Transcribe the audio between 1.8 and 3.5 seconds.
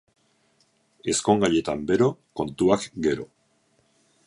bero, kontuak gero.